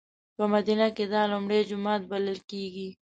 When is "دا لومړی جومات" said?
1.13-2.01